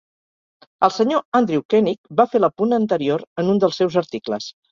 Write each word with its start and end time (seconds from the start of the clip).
El 0.87 0.93
Sr 0.93 1.19
Andrew 1.39 1.63
Koenig 1.73 2.01
va 2.21 2.27
fer 2.33 2.41
l'apunt 2.43 2.75
anterior 2.79 3.27
en 3.43 3.55
un 3.57 3.63
dels 3.65 3.81
seus 3.83 3.99
articles. 4.05 4.49